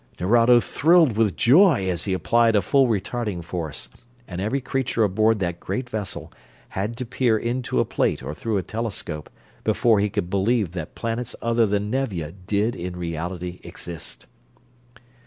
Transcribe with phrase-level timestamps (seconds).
[0.19, 3.87] Nerado thrilled with joy as he applied a full retarding force,
[4.27, 6.33] and every creature aboard that great vessel
[6.69, 9.29] had to peer into a plate or through a telescope,
[9.63, 14.25] before he could believe that planets other than Nevia did in reality exist!